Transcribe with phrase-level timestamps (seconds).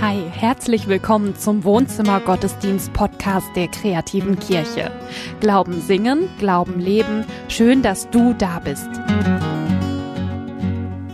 [0.00, 4.92] Hi, herzlich willkommen zum Wohnzimmer Gottesdienst Podcast der kreativen Kirche.
[5.40, 7.24] Glauben singen, Glauben leben.
[7.48, 8.88] Schön, dass du da bist.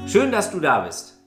[0.07, 1.19] Schön, dass du da bist.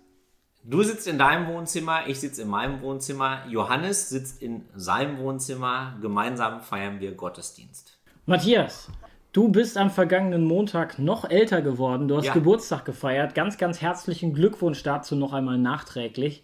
[0.64, 5.96] Du sitzt in deinem Wohnzimmer, ich sitze in meinem Wohnzimmer, Johannes sitzt in seinem Wohnzimmer.
[6.02, 7.98] Gemeinsam feiern wir Gottesdienst.
[8.26, 8.89] Matthias,
[9.32, 12.08] du bist am vergangenen Montag noch älter geworden.
[12.08, 12.34] Du hast Ja.
[12.34, 13.34] Geburtstag gefeiert.
[13.34, 16.44] Ganz, ganz herzlichen Glückwunsch dazu noch einmal nachträglich.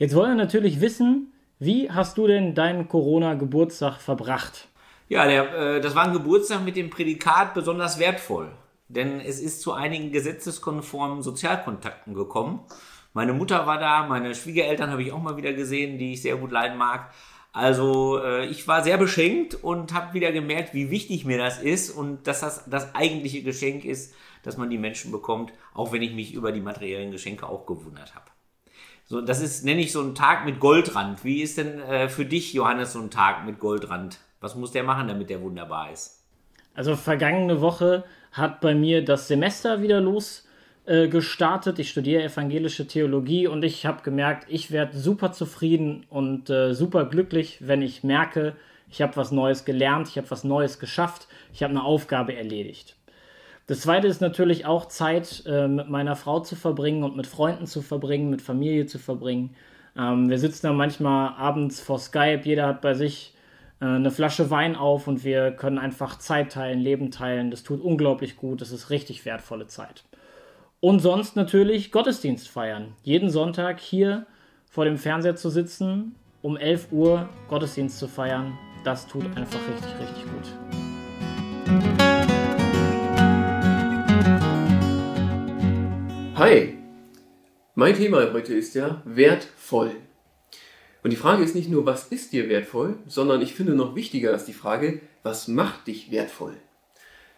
[0.00, 4.68] Jetzt wollen wir natürlich wissen, wie hast du denn deinen Corona-Geburtstag verbracht?
[5.10, 8.50] Ja, der, äh, das war ein Geburtstag mit dem Prädikat besonders wertvoll.
[8.88, 12.60] Denn es ist zu einigen gesetzeskonformen Sozialkontakten gekommen.
[13.12, 16.36] Meine Mutter war da, meine Schwiegereltern habe ich auch mal wieder gesehen, die ich sehr
[16.36, 17.12] gut leiden mag.
[17.52, 21.90] Also äh, ich war sehr beschenkt und habe wieder gemerkt, wie wichtig mir das ist
[21.90, 26.14] und dass das das eigentliche Geschenk ist, dass man die Menschen bekommt, auch wenn ich
[26.14, 28.30] mich über die materiellen Geschenke auch gewundert habe.
[29.10, 31.24] So, das ist, nenne ich so einen Tag mit Goldrand.
[31.24, 34.20] Wie ist denn äh, für dich, Johannes, so ein Tag mit Goldrand?
[34.40, 36.22] Was muss der machen, damit der wunderbar ist?
[36.74, 40.46] Also vergangene Woche hat bei mir das Semester wieder los
[40.86, 41.06] äh.
[41.06, 47.04] Ich studiere evangelische Theologie und ich habe gemerkt, ich werde super zufrieden und äh, super
[47.04, 48.54] glücklich, wenn ich merke,
[48.88, 52.94] ich habe was Neues gelernt, ich habe was Neues geschafft, ich habe eine Aufgabe erledigt.
[53.70, 57.68] Das zweite ist natürlich auch Zeit äh, mit meiner Frau zu verbringen und mit Freunden
[57.68, 59.54] zu verbringen, mit Familie zu verbringen.
[59.96, 63.32] Ähm, wir sitzen dann manchmal abends vor Skype, jeder hat bei sich
[63.80, 67.52] äh, eine Flasche Wein auf und wir können einfach Zeit teilen, Leben teilen.
[67.52, 70.02] Das tut unglaublich gut, das ist richtig wertvolle Zeit.
[70.80, 72.94] Und sonst natürlich Gottesdienst feiern.
[73.04, 74.26] Jeden Sonntag hier
[74.68, 79.92] vor dem Fernseher zu sitzen, um 11 Uhr Gottesdienst zu feiern, das tut einfach richtig,
[80.00, 82.09] richtig gut.
[86.40, 86.72] Hi,
[87.74, 89.94] mein Thema heute ist ja wertvoll.
[91.02, 94.32] Und die Frage ist nicht nur, was ist dir wertvoll, sondern ich finde noch wichtiger
[94.32, 96.56] ist die Frage, was macht dich wertvoll?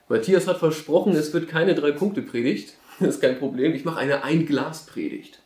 [0.08, 2.76] Matthias hat versprochen, es wird keine Drei-Punkte-Predigt.
[3.00, 5.42] Das ist kein Problem, ich mache eine Ein-Glas-Predigt.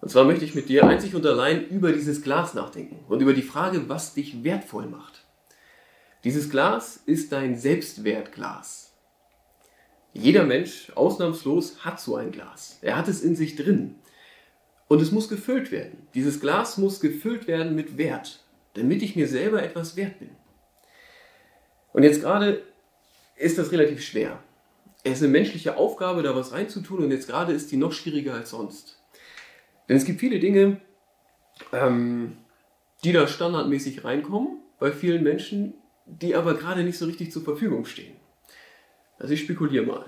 [0.00, 3.32] Und zwar möchte ich mit dir einzig und allein über dieses Glas nachdenken und über
[3.32, 5.24] die Frage, was dich wertvoll macht.
[6.24, 8.85] Dieses Glas ist dein Selbstwertglas.
[10.18, 12.78] Jeder Mensch, ausnahmslos, hat so ein Glas.
[12.80, 13.96] Er hat es in sich drin.
[14.88, 16.06] Und es muss gefüllt werden.
[16.14, 18.42] Dieses Glas muss gefüllt werden mit Wert,
[18.74, 20.30] damit ich mir selber etwas wert bin.
[21.92, 22.62] Und jetzt gerade
[23.36, 24.42] ist das relativ schwer.
[25.04, 28.34] Es ist eine menschliche Aufgabe, da was reinzutun und jetzt gerade ist die noch schwieriger
[28.34, 29.02] als sonst.
[29.88, 30.80] Denn es gibt viele Dinge,
[31.72, 32.38] ähm,
[33.04, 35.74] die da standardmäßig reinkommen bei vielen Menschen,
[36.06, 38.16] die aber gerade nicht so richtig zur Verfügung stehen.
[39.18, 40.04] Also ich spekuliere mal.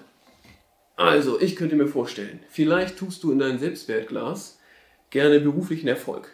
[0.96, 4.58] Also, ich könnte mir vorstellen, vielleicht tust du in dein Selbstwertglas
[5.10, 6.28] gerne beruflichen Erfolg.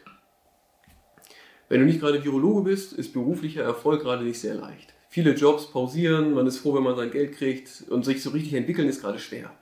[1.68, 4.94] Wenn du nicht gerade Virologe bist, ist beruflicher Erfolg gerade nicht sehr leicht.
[5.08, 8.54] Viele Jobs pausieren, man ist froh, wenn man sein Geld kriegt und sich so richtig
[8.54, 9.52] entwickeln ist gerade schwer.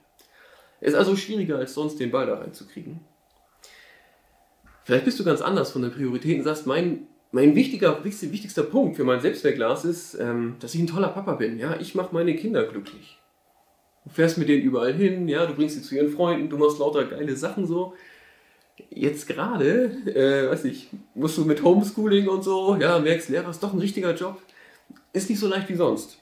[0.81, 3.01] Ist also schwieriger als sonst, den Ball da reinzukriegen.
[4.83, 9.03] Vielleicht bist du ganz anders von den Prioritäten sagst, mein, mein wichtiger, wichtigster, Punkt für
[9.03, 11.57] mein Selbstwertglas ist, ähm, dass ich ein toller Papa bin.
[11.57, 13.17] Ja, ich mache meine Kinder glücklich.
[14.05, 16.77] Du fährst mit denen überall hin, ja, du bringst sie zu ihren Freunden, du machst
[16.77, 17.95] lauter geile Sachen so.
[18.91, 23.63] Jetzt gerade, äh, weiß ich, musst du mit Homeschooling und so, ja, merkst, Lehrer ist
[23.63, 24.39] doch ein richtiger Job.
[25.11, 26.19] Ist nicht so leicht wie sonst.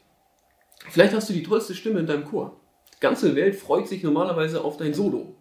[0.89, 2.55] Vielleicht hast du die tollste Stimme in deinem Chor.
[2.95, 5.35] Die ganze Welt freut sich normalerweise auf dein Solo.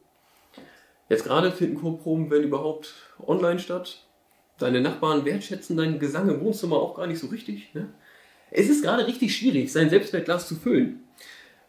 [1.09, 2.95] Jetzt gerade finden Chorproben, wenn überhaupt,
[3.25, 4.10] online statt.
[4.61, 7.75] Deine Nachbarn wertschätzen deinen Gesang im Wohnzimmer auch gar nicht so richtig.
[7.75, 7.89] Ne?
[8.51, 11.05] Es ist gerade richtig schwierig, sein Selbstwertglas zu füllen.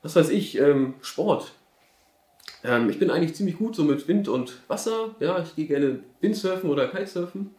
[0.02, 1.54] Was weiß ich, ähm, Sport.
[2.64, 5.16] Ähm, ich bin eigentlich ziemlich gut so mit Wind und Wasser.
[5.20, 7.56] Ja, ich gehe gerne Windsurfen oder Kitesurfen.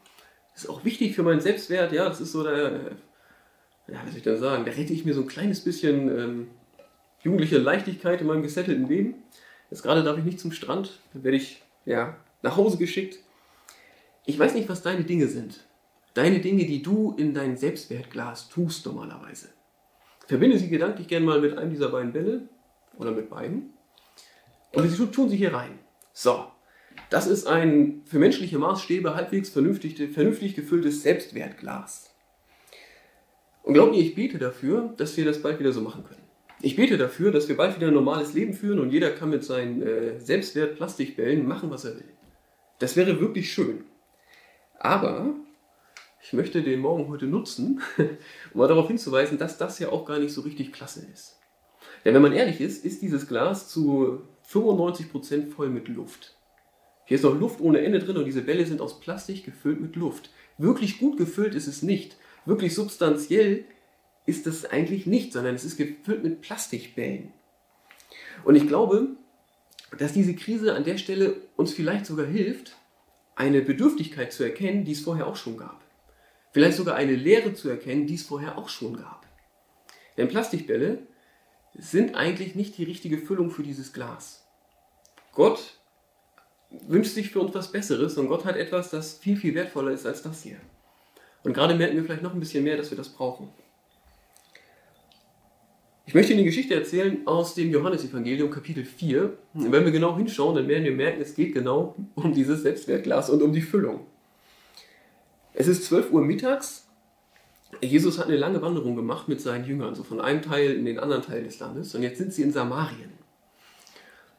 [0.53, 1.93] Das ist auch wichtig für meinen Selbstwert.
[1.93, 2.93] Ja, das ist so der,
[3.89, 6.49] ja, was soll ich denn sagen, da rette ich mir so ein kleines bisschen ähm,
[7.23, 9.15] jugendliche Leichtigkeit in meinem gesettelten Leben.
[9.71, 13.19] Jetzt gerade darf ich nicht zum Strand, dann werde ich ja, nach Hause geschickt.
[14.25, 15.67] Ich weiß nicht, was deine Dinge sind.
[16.15, 19.49] Deine Dinge, die du in dein Selbstwertglas tust normalerweise.
[20.27, 22.49] Verbinde sie gedanklich gerne mal mit einem dieser beiden Bälle
[22.99, 23.71] oder mit beiden.
[24.73, 25.79] Und sie tun sie hier rein.
[26.13, 26.47] So,
[27.11, 32.15] das ist ein für menschliche Maßstäbe halbwegs vernünftig, vernünftig gefülltes Selbstwertglas.
[33.63, 36.23] Und glaub mir, ich bete dafür, dass wir das bald wieder so machen können.
[36.61, 39.45] Ich bete dafür, dass wir bald wieder ein normales Leben führen und jeder kann mit
[39.45, 42.09] seinen äh, Selbstwert-Plastikbällen machen, was er will.
[42.79, 43.85] Das wäre wirklich schön.
[44.85, 45.37] Aber
[46.21, 50.19] ich möchte den Morgen heute nutzen, um mal darauf hinzuweisen, dass das ja auch gar
[50.19, 51.39] nicht so richtig klasse ist.
[52.05, 56.37] Denn wenn man ehrlich ist, ist dieses Glas zu 95% voll mit Luft.
[57.05, 59.95] Hier ist noch Luft ohne Ende drin und diese Bälle sind aus Plastik gefüllt mit
[59.95, 60.31] Luft.
[60.59, 62.17] Wirklich gut gefüllt ist es nicht.
[62.45, 63.65] Wirklich substanziell
[64.27, 67.33] ist das eigentlich nicht, sondern es ist gefüllt mit Plastikbällen.
[68.43, 69.11] Und ich glaube,
[69.97, 72.77] dass diese Krise an der Stelle uns vielleicht sogar hilft,
[73.35, 75.81] eine Bedürftigkeit zu erkennen, die es vorher auch schon gab.
[76.53, 79.27] Vielleicht sogar eine Lehre zu erkennen, die es vorher auch schon gab.
[80.17, 81.07] Denn Plastikbälle
[81.75, 84.47] sind eigentlich nicht die richtige Füllung für dieses Glas.
[85.33, 85.79] Gott
[86.71, 90.07] wünscht sich für uns was Besseres und Gott hat etwas, das viel, viel wertvoller ist
[90.07, 90.59] als das hier.
[91.43, 93.51] Und gerade merken wir vielleicht noch ein bisschen mehr, dass wir das brauchen.
[96.13, 99.33] Ich möchte Ihnen eine Geschichte erzählen aus dem Johannesevangelium Kapitel 4.
[99.55, 103.31] Und wenn wir genau hinschauen, dann werden wir merken, es geht genau um dieses Selbstwertglas
[103.31, 104.01] und um die Füllung.
[105.55, 106.87] Es ist 12 Uhr mittags.
[107.81, 110.99] Jesus hat eine lange Wanderung gemacht mit seinen Jüngern, so von einem Teil in den
[110.99, 111.95] anderen Teil des Landes.
[111.95, 113.13] Und jetzt sind sie in Samarien.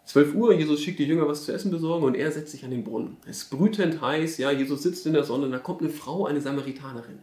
[0.06, 2.70] 12 Uhr, Jesus schickt die Jünger was zu essen besorgen und er setzt sich an
[2.70, 3.18] den Brunnen.
[3.26, 6.40] Es ist brütend heiß, ja, Jesus sitzt in der Sonne da kommt eine Frau, eine
[6.40, 7.18] Samaritanerin.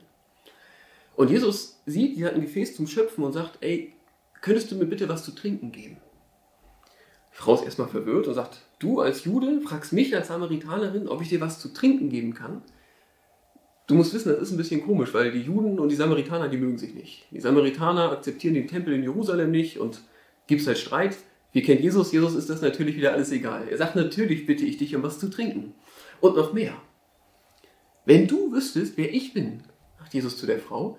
[1.15, 3.95] Und Jesus sieht, sie hat ein Gefäß zum Schöpfen und sagt, ey,
[4.41, 5.99] könntest du mir bitte was zu trinken geben?
[7.33, 11.23] Die Frau ist erstmal verwirrt und sagt, du als Jude fragst mich als Samaritanerin, ob
[11.23, 12.63] ich dir was zu trinken geben kann.
[13.87, 16.59] Du musst wissen, das ist ein bisschen komisch, weil die Juden und die Samaritaner, die
[16.59, 17.27] mögen sich nicht.
[17.31, 20.03] Die Samaritaner akzeptieren den Tempel in Jerusalem nicht und
[20.47, 21.17] gibt es halt Streit.
[21.53, 23.67] Wir kennen Jesus, Jesus ist das natürlich wieder alles egal.
[23.69, 25.75] Er sagt, natürlich bitte ich dich um was zu trinken.
[26.21, 26.75] Und noch mehr.
[28.05, 29.63] Wenn du wüsstest, wer ich bin,
[29.99, 30.99] sagt Jesus zu der Frau,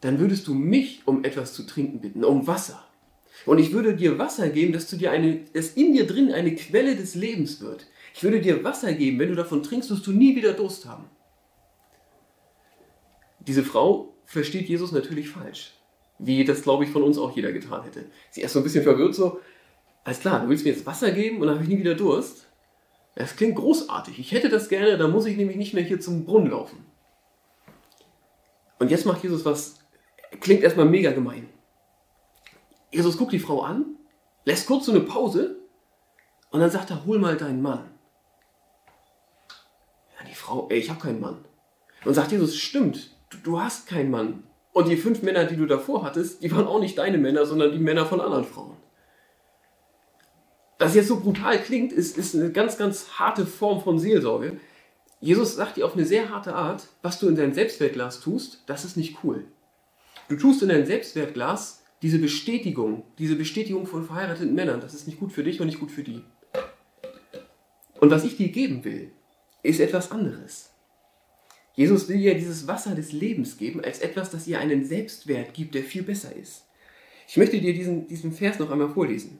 [0.00, 2.84] dann würdest du mich um etwas zu trinken bitten, um Wasser.
[3.44, 6.54] Und ich würde dir Wasser geben, dass, du dir eine, dass in dir drin eine
[6.54, 7.86] Quelle des Lebens wird.
[8.14, 11.04] Ich würde dir Wasser geben, wenn du davon trinkst, wirst du nie wieder Durst haben.
[13.40, 15.74] Diese Frau versteht Jesus natürlich falsch.
[16.18, 18.06] Wie das, glaube ich, von uns auch jeder getan hätte.
[18.30, 19.40] Sie ist so ein bisschen verwirrt, so,
[20.02, 22.46] alles klar, du willst mir jetzt Wasser geben und dann habe ich nie wieder Durst.
[23.14, 24.18] Das klingt großartig.
[24.18, 26.84] Ich hätte das gerne, dann muss ich nämlich nicht mehr hier zum Brunnen laufen.
[28.78, 29.78] Und jetzt macht Jesus was
[30.40, 31.48] Klingt erstmal mega gemein.
[32.90, 33.96] Jesus guckt die Frau an,
[34.44, 35.56] lässt kurz so eine Pause
[36.50, 37.90] und dann sagt er, hol mal deinen Mann.
[40.18, 41.44] Ja, die Frau, ey, ich habe keinen Mann.
[42.04, 44.44] Und sagt Jesus, stimmt, du, du hast keinen Mann.
[44.72, 47.72] Und die fünf Männer, die du davor hattest, die waren auch nicht deine Männer, sondern
[47.72, 48.76] die Männer von anderen Frauen.
[50.78, 54.60] Das jetzt so brutal klingt, ist, ist eine ganz, ganz harte Form von Seelsorge.
[55.20, 58.84] Jesus sagt dir auf eine sehr harte Art, was du in deinem Selbstwertglas tust, das
[58.84, 59.46] ist nicht cool.
[60.28, 64.80] Du tust in dein Selbstwertglas diese Bestätigung, diese Bestätigung von verheirateten Männern.
[64.80, 66.22] Das ist nicht gut für dich und nicht gut für die.
[68.00, 69.12] Und was ich dir geben will,
[69.62, 70.72] ist etwas anderes.
[71.74, 75.74] Jesus will dir dieses Wasser des Lebens geben, als etwas, das ihr einen Selbstwert gibt,
[75.74, 76.64] der viel besser ist.
[77.28, 79.38] Ich möchte dir diesen, diesen Vers noch einmal vorlesen.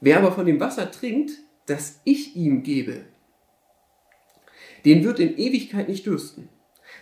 [0.00, 1.32] Wer aber von dem Wasser trinkt,
[1.66, 3.04] das ich ihm gebe,
[4.84, 6.48] den wird in Ewigkeit nicht dürsten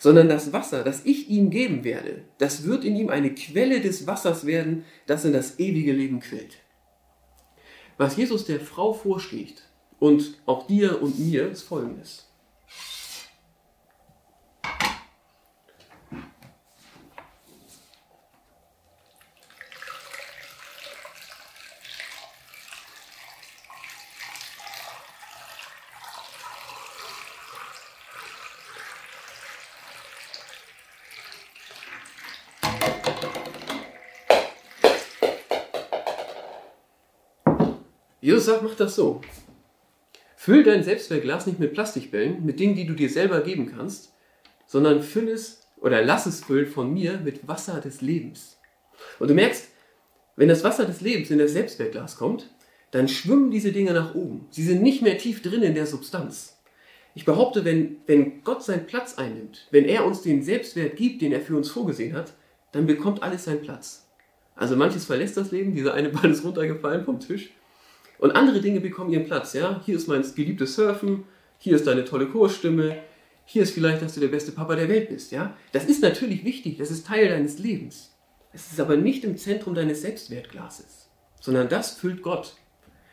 [0.03, 4.05] sondern das Wasser, das ich ihm geben werde, das wird in ihm eine Quelle des
[4.05, 6.57] Wassers werden, das in das ewige Leben quillt.
[7.99, 9.63] Was Jesus der Frau vorschlägt
[10.01, 12.32] und auch dir und mir ist folgendes.
[38.23, 39.21] Jesus sagt, mach das so.
[40.37, 44.13] Füll dein Selbstwertglas nicht mit Plastikbällen, mit Dingen, die du dir selber geben kannst,
[44.65, 48.61] sondern füll es oder lass es füllen von mir mit Wasser des Lebens.
[49.19, 49.69] Und du merkst,
[50.37, 52.49] wenn das Wasser des Lebens in das Selbstwertglas kommt,
[52.93, 54.47] dann schwimmen diese Dinge nach oben.
[54.51, 56.61] Sie sind nicht mehr tief drin in der Substanz.
[57.17, 61.33] Ich behaupte, wenn, wenn Gott seinen Platz einnimmt, wenn er uns den Selbstwert gibt, den
[61.33, 62.35] er für uns vorgesehen hat,
[62.71, 64.07] dann bekommt alles seinen Platz.
[64.55, 67.51] Also manches verlässt das Leben, dieser eine Ball ist runtergefallen vom Tisch,
[68.23, 69.53] und andere Dinge bekommen ihren Platz.
[69.53, 69.83] Ja?
[69.85, 71.25] Hier ist mein geliebtes Surfen,
[71.59, 73.03] hier ist deine tolle Chorstimme,
[73.45, 75.33] hier ist vielleicht, dass du der beste Papa der Welt bist.
[75.33, 75.57] Ja?
[75.73, 78.15] Das ist natürlich wichtig, das ist Teil deines Lebens.
[78.53, 81.11] Es ist aber nicht im Zentrum deines Selbstwertglases,
[81.41, 82.55] sondern das füllt Gott.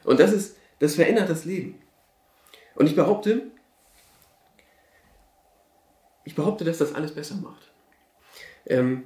[0.03, 1.81] Und das, ist, das verändert das Leben.
[2.75, 3.49] Und ich behaupte,
[6.23, 7.71] ich behaupte, dass das alles besser macht.
[8.67, 9.05] Ähm,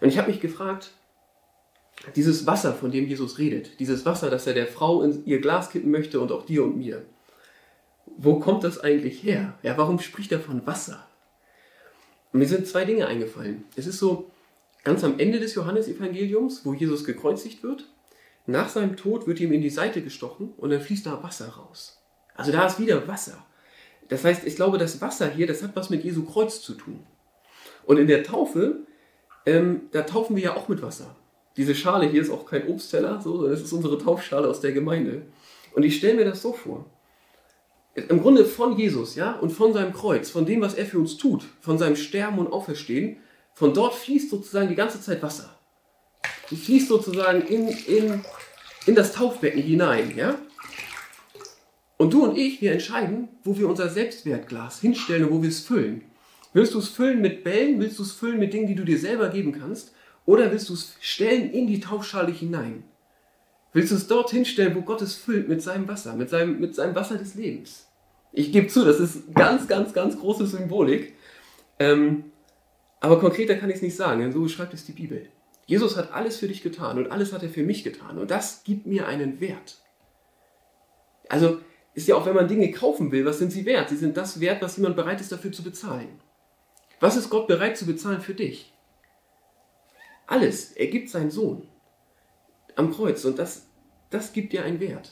[0.00, 0.92] und ich habe mich gefragt,
[2.16, 5.70] dieses Wasser, von dem Jesus redet, dieses Wasser, das er der Frau in ihr Glas
[5.70, 7.04] kippen möchte und auch dir und mir,
[8.16, 9.58] wo kommt das eigentlich her?
[9.62, 11.06] Ja, warum spricht er von Wasser?
[12.32, 13.64] Mir sind zwei Dinge eingefallen.
[13.76, 14.30] Es ist so,
[14.84, 17.86] ganz am Ende des Johannesevangeliums, wo Jesus gekreuzigt wird,
[18.46, 22.02] nach seinem Tod wird ihm in die Seite gestochen und dann fließt da Wasser raus.
[22.34, 23.44] Also da ist wieder Wasser.
[24.08, 27.00] Das heißt, ich glaube, das Wasser hier, das hat was mit Jesu Kreuz zu tun.
[27.84, 28.86] Und in der Taufe,
[29.46, 31.14] ähm, da taufen wir ja auch mit Wasser.
[31.60, 35.26] Diese Schale hier ist auch kein Obstteller, so, das ist unsere Taufschale aus der Gemeinde.
[35.74, 36.86] Und ich stelle mir das so vor.
[37.94, 41.18] Im Grunde von Jesus, ja, und von seinem Kreuz, von dem, was er für uns
[41.18, 43.18] tut, von seinem Sterben und Auferstehen,
[43.52, 45.54] von dort fließt sozusagen die ganze Zeit Wasser.
[46.50, 48.24] Die fließt sozusagen in, in,
[48.86, 50.38] in das Taufbecken hinein, ja.
[51.98, 55.60] Und du und ich, wir entscheiden, wo wir unser Selbstwertglas hinstellen und wo wir es
[55.60, 56.04] füllen.
[56.54, 57.78] Willst du es füllen mit Bällen?
[57.80, 59.92] Willst du es füllen mit Dingen, die du dir selber geben kannst?
[60.30, 62.84] Oder willst du es stellen in die Taufschale hinein?
[63.72, 66.72] Willst du es dort hinstellen, wo Gott es füllt mit seinem Wasser, mit seinem, mit
[66.72, 67.88] seinem Wasser des Lebens?
[68.30, 71.16] Ich gebe zu, das ist ganz, ganz, ganz große Symbolik.
[71.80, 72.26] Ähm,
[73.00, 75.26] aber konkreter kann ich es nicht sagen, denn so beschreibt es die Bibel.
[75.66, 78.16] Jesus hat alles für dich getan und alles hat er für mich getan.
[78.16, 79.78] Und das gibt mir einen Wert.
[81.28, 81.58] Also
[81.94, 83.88] ist ja auch, wenn man Dinge kaufen will, was sind sie wert?
[83.88, 86.20] Sie sind das wert, was jemand bereit ist dafür zu bezahlen.
[87.00, 88.69] Was ist Gott bereit zu bezahlen für dich?
[90.30, 90.70] Alles.
[90.72, 91.66] Er gibt seinen Sohn
[92.76, 93.66] am Kreuz und das,
[94.10, 95.10] das gibt dir einen Wert.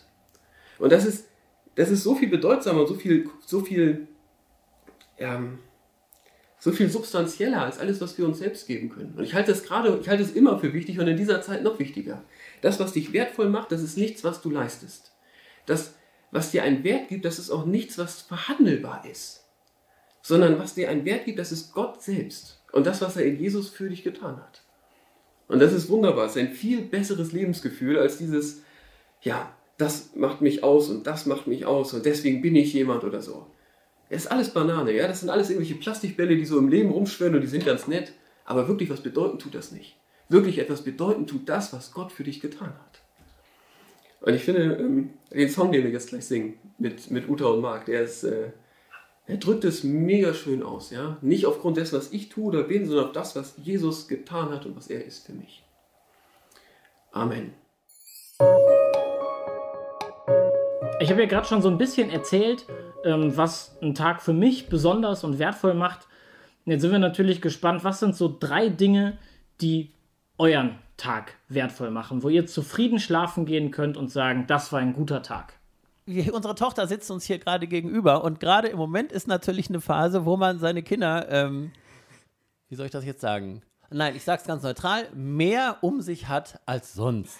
[0.79, 1.27] Und das ist,
[1.75, 4.07] das ist so viel bedeutsamer, so viel, so viel,
[5.19, 5.59] ähm,
[6.61, 9.15] so viel substanzieller als alles, was wir uns selbst geben können.
[9.17, 11.65] Und ich halte es gerade, ich halte es immer für wichtig und in dieser Zeit
[11.65, 12.23] noch wichtiger.
[12.63, 15.11] Das, was dich wertvoll macht, das ist nichts, was du leistest.
[15.67, 15.95] Das,
[16.31, 19.49] was dir einen Wert gibt, das ist auch nichts, was verhandelbar ist.
[20.23, 22.63] Sondern was dir einen Wert gibt, das ist Gott selbst.
[22.71, 24.63] Und das, was er in Jesus für dich getan hat.
[25.49, 26.26] Und das ist wunderbar.
[26.26, 28.62] Es ist ein viel besseres Lebensgefühl als dieses,
[29.23, 33.05] ja, das macht mich aus und das macht mich aus und deswegen bin ich jemand
[33.05, 33.47] oder so.
[34.11, 35.07] Es ist alles Banane, ja.
[35.09, 38.12] Das sind alles irgendwelche Plastikbälle, die so im Leben rumschwirren und die sind ganz nett.
[38.45, 39.97] Aber wirklich was bedeuten tut das nicht.
[40.28, 43.02] Wirklich etwas bedeuten tut das, was Gott für dich getan hat.
[44.21, 47.61] Und ich finde, ähm, den Song, den wir jetzt gleich singen, mit, mit Uta und
[47.61, 48.50] Marc, der ist, äh,
[49.28, 51.18] er drückt es mega schön aus, ja.
[51.20, 54.64] Nicht aufgrund dessen, was ich tue oder bin, sondern auf das, was Jesus getan hat
[54.64, 55.62] und was er ist für mich.
[57.12, 57.52] Amen.
[61.00, 62.64] Ich habe ja gerade schon so ein bisschen erzählt,
[63.04, 66.08] ähm, was einen Tag für mich besonders und wertvoll macht.
[66.64, 69.18] Jetzt sind wir natürlich gespannt, was sind so drei Dinge,
[69.61, 69.92] die
[70.38, 74.94] euren Tag wertvoll machen, wo ihr zufrieden schlafen gehen könnt und sagen, das war ein
[74.94, 75.58] guter Tag
[76.09, 79.81] wir, unsere Tochter sitzt uns hier gerade gegenüber und gerade im Moment ist natürlich eine
[79.81, 81.73] Phase, wo man seine Kinder, ähm,
[82.69, 83.62] wie soll ich das jetzt sagen?
[83.91, 87.38] Nein, ich sage es ganz neutral, mehr um sich hat als sonst.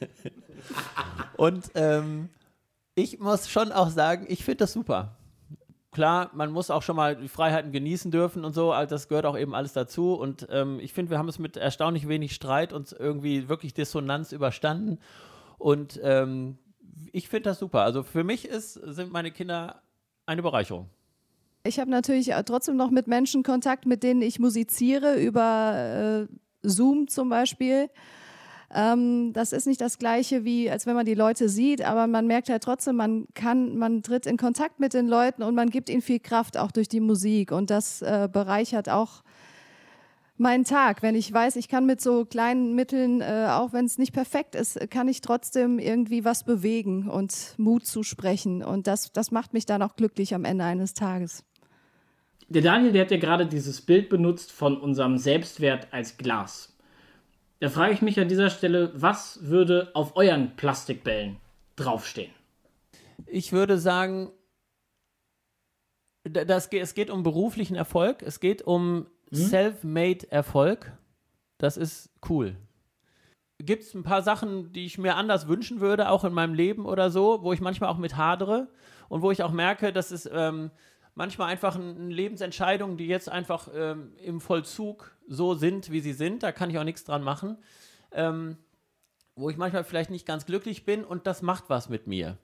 [1.36, 2.30] und ähm,
[2.94, 5.16] ich muss schon auch sagen, ich finde das super.
[5.92, 9.24] Klar, man muss auch schon mal die Freiheiten genießen dürfen und so, also das gehört
[9.24, 10.14] auch eben alles dazu.
[10.14, 14.32] Und ähm, ich finde, wir haben es mit erstaunlich wenig Streit und irgendwie wirklich Dissonanz
[14.32, 14.98] überstanden.
[15.58, 16.58] Und ähm,
[17.12, 17.82] ich finde das super.
[17.82, 19.82] Also für mich ist, sind meine Kinder
[20.26, 20.88] eine Bereicherung.
[21.64, 27.08] Ich habe natürlich trotzdem noch mit Menschen Kontakt, mit denen ich musiziere, über äh, Zoom
[27.08, 27.90] zum Beispiel.
[28.74, 32.26] Ähm, das ist nicht das Gleiche, wie als wenn man die Leute sieht, aber man
[32.26, 35.88] merkt halt trotzdem, man kann, man tritt in Kontakt mit den Leuten und man gibt
[35.88, 39.22] ihnen viel Kraft auch durch die Musik und das äh, bereichert auch
[40.38, 41.02] meinen Tag.
[41.02, 44.54] Wenn ich weiß, ich kann mit so kleinen Mitteln, äh, auch wenn es nicht perfekt
[44.54, 48.62] ist, kann ich trotzdem irgendwie was bewegen und Mut zusprechen.
[48.62, 51.44] Und das, das macht mich dann auch glücklich am Ende eines Tages.
[52.48, 56.76] Der Daniel, der hat ja gerade dieses Bild benutzt von unserem Selbstwert als Glas.
[57.58, 61.38] Da frage ich mich an dieser Stelle, was würde auf euren Plastikbällen
[61.74, 62.30] draufstehen?
[63.26, 64.30] Ich würde sagen,
[66.24, 69.38] das, es geht um beruflichen Erfolg, es geht um hm?
[69.38, 70.92] Self-made Erfolg.
[71.58, 72.56] Das ist cool.
[73.58, 76.84] Gibt es ein paar Sachen, die ich mir anders wünschen würde, auch in meinem Leben
[76.84, 78.68] oder so, wo ich manchmal auch mit hadere
[79.08, 80.70] und wo ich auch merke, dass es ähm,
[81.14, 86.42] manchmal einfach ein, Lebensentscheidungen, die jetzt einfach ähm, im Vollzug so sind, wie sie sind.
[86.42, 87.56] Da kann ich auch nichts dran machen.
[88.12, 88.58] Ähm,
[89.36, 92.38] wo ich manchmal vielleicht nicht ganz glücklich bin und das macht was mit mir.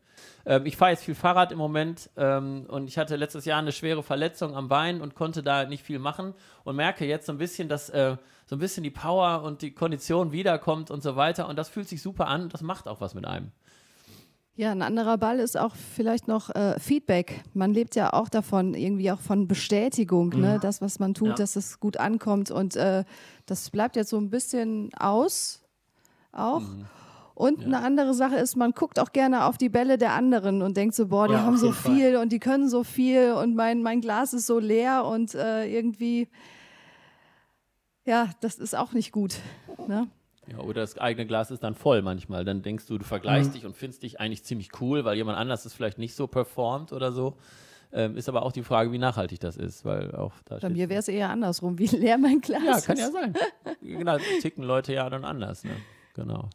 [0.45, 3.73] Ähm, ich fahre jetzt viel Fahrrad im Moment ähm, und ich hatte letztes Jahr eine
[3.73, 7.39] schwere Verletzung am Bein und konnte da nicht viel machen und merke jetzt so ein
[7.39, 11.49] bisschen, dass äh, so ein bisschen die Power und die Kondition wiederkommt und so weiter
[11.49, 12.49] und das fühlt sich super an.
[12.49, 13.53] Das macht auch was mit einem.
[14.55, 17.43] Ja, ein anderer Ball ist auch vielleicht noch äh, Feedback.
[17.55, 20.37] Man lebt ja auch davon, irgendwie auch von Bestätigung, ne?
[20.37, 20.43] mhm.
[20.43, 20.59] ne?
[20.61, 21.35] das, was man tut, ja.
[21.37, 22.51] dass es gut ankommt.
[22.51, 23.05] Und äh,
[23.47, 25.63] das bleibt jetzt so ein bisschen aus
[26.33, 26.61] auch.
[26.61, 26.87] Mhm.
[27.35, 27.67] Und ja.
[27.67, 30.95] eine andere Sache ist, man guckt auch gerne auf die Bälle der anderen und denkt
[30.95, 32.23] so, boah, die ja, haben so viel Fall.
[32.23, 36.29] und die können so viel und mein, mein Glas ist so leer und äh, irgendwie,
[38.05, 39.37] ja, das ist auch nicht gut.
[39.89, 40.09] Ne?
[40.51, 42.45] Ja, oder das eigene Glas ist dann voll manchmal.
[42.45, 43.55] Dann denkst du, du vergleichst Mhm.
[43.55, 46.93] dich und findest dich eigentlich ziemlich cool, weil jemand anders es vielleicht nicht so performt
[46.93, 47.37] oder so.
[47.95, 50.89] Ähm, ist aber auch die Frage, wie nachhaltig das ist, weil auch da Bei mir
[50.89, 52.87] wäre es eher andersrum, wie leer mein Glas Ja, ist.
[52.87, 53.35] kann ja sein.
[53.83, 55.73] genau, ticken Leute ja dann anders, ne?
[56.15, 56.49] Genau.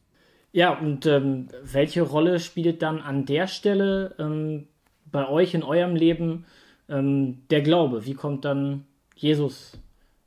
[0.57, 4.67] Ja, und ähm, welche Rolle spielt dann an der Stelle ähm,
[5.05, 6.45] bei euch in eurem Leben
[6.89, 8.07] ähm, der Glaube?
[8.07, 9.73] Wie kommt dann Jesus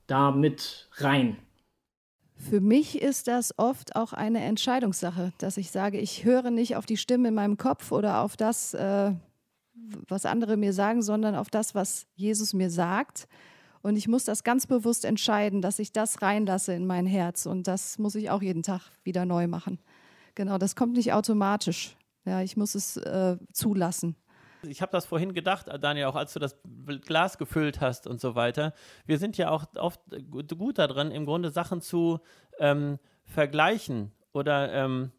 [0.07, 1.37] da mit rein?
[2.37, 6.87] Für mich ist das oft auch eine Entscheidungssache, dass ich sage, ich höre nicht auf
[6.87, 9.11] die Stimme in meinem Kopf oder auf das, äh,
[10.07, 13.27] was andere mir sagen, sondern auf das, was Jesus mir sagt.
[13.83, 17.47] Und ich muss das ganz bewusst entscheiden, dass ich das reinlasse in mein Herz.
[17.47, 19.81] Und das muss ich auch jeden Tag wieder neu machen.
[20.35, 21.97] Genau, das kommt nicht automatisch.
[22.25, 24.17] Ja, ich muss es äh, zulassen.
[24.63, 26.57] Ich habe das vorhin gedacht, Daniel, auch als du das
[27.07, 28.75] Glas gefüllt hast und so weiter.
[29.07, 32.21] Wir sind ja auch oft gut, darin, im Grunde Sachen zu
[32.59, 35.13] ähm, vergleichen oder ähm,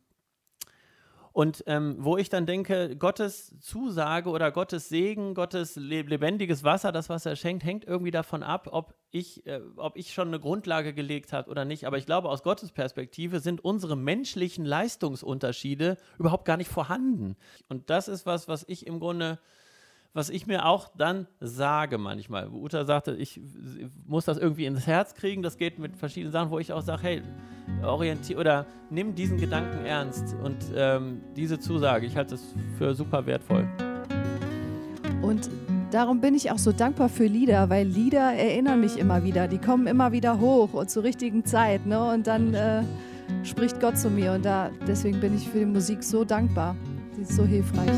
[1.33, 6.91] und ähm, wo ich dann denke, Gottes Zusage oder Gottes Segen, Gottes le lebendiges Wasser,
[6.91, 10.39] das, was er schenkt, hängt irgendwie davon ab, ob ich, äh, ob ich schon eine
[10.39, 11.87] Grundlage gelegt habe oder nicht.
[11.87, 17.37] Aber ich glaube, aus Gottes Perspektive sind unsere menschlichen Leistungsunterschiede überhaupt gar nicht vorhanden.
[17.69, 19.39] Und das ist was, was ich im Grunde
[20.13, 22.49] was ich mir auch dann sage manchmal.
[22.49, 23.39] Uta sagte, ich
[24.05, 25.41] muss das irgendwie ins Herz kriegen.
[25.41, 27.21] Das geht mit verschiedenen Sachen, wo ich auch sage, hey,
[27.83, 32.05] orientier oder nimm diesen Gedanken ernst und ähm, diese Zusage.
[32.05, 33.67] Ich halte es für super wertvoll.
[35.21, 35.49] Und
[35.91, 39.47] darum bin ich auch so dankbar für Lieder, weil Lieder erinnern mich immer wieder.
[39.47, 41.85] Die kommen immer wieder hoch und zur richtigen Zeit.
[41.85, 42.11] Ne?
[42.11, 42.83] Und dann äh,
[43.43, 44.33] spricht Gott zu mir.
[44.33, 46.75] Und da, deswegen bin ich für die Musik so dankbar.
[47.15, 47.91] Sie ist so hilfreich.